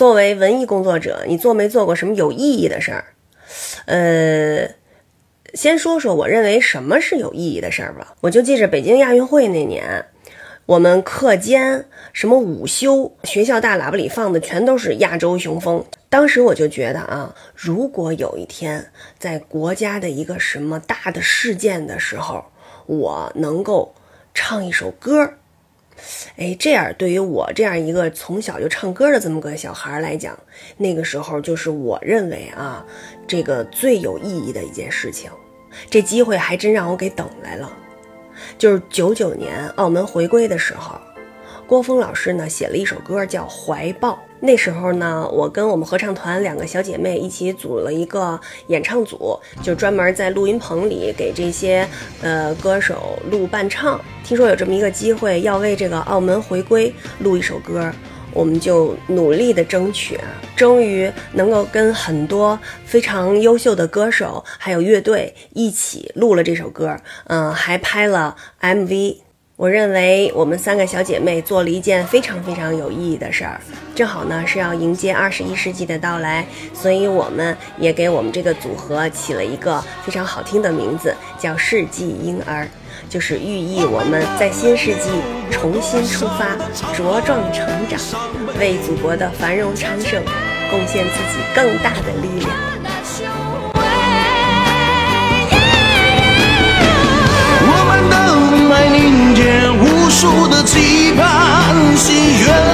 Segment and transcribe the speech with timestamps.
[0.00, 3.04] 作为文艺工作者，你做没做过什么有意义的事儿？
[3.84, 4.70] 呃，
[5.52, 8.14] 先说说我认为什么是有意义的事儿吧。
[8.22, 10.06] 我就记着北京亚运会那年，
[10.64, 11.84] 我们课间
[12.14, 15.84] 什么午休，学校大喇叭里放的全都是亚洲雄风。
[16.08, 22.46] 当时我就觉得啊，如果有一天在国家的一个什么大的事件的时候，
[22.86, 23.94] 我能够
[24.32, 25.39] 唱一首歌儿。
[26.36, 30.38] 哎，这样对于我这样一个从小就唱歌的这么个小孩来讲，
[30.76, 32.84] 那个时候就是我认为啊，
[33.26, 35.30] 这个最有意义的一件事情。
[35.88, 37.70] 这机会还真让我给等来了。
[38.58, 40.98] 就是九九年澳门回归的时候，
[41.66, 44.12] 郭峰老师呢写了一首歌叫《怀抱》。
[44.40, 51.86] 那时候呢，我跟我们合唱团两个小姐妹一起组了一个演唱组，就专门在录音棚里给这些
[52.22, 54.00] 呃歌手录伴唱。
[54.24, 57.92] 听说有这么一个机会，要为这个澳门回归录一首歌，
[58.32, 60.18] 我们就努力的争取，
[60.56, 66.96] 终于能够跟很多非常优秀的歌手还有乐队一起录了这首歌，
[67.26, 69.16] 嗯，还拍了 MV。
[69.60, 73.60] 我认为我们三个小姐妹做了一件非常非常有意义的事儿，
[73.94, 82.66] 正好呢是要迎接二十一世纪的到来，所以我们也给我们这个组合起了一个非常好听的名字，叫“世纪婴儿”，
[83.10, 85.10] 就是寓意我们在新世纪
[85.50, 86.56] 重新出发，
[86.94, 88.00] 茁壮成长，
[88.58, 90.24] 为祖国的繁荣昌盛
[90.70, 92.69] 贡献自己更大的力量。
[102.20, 102.69] 远